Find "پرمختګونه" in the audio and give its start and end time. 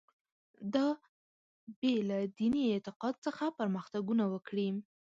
3.59-4.23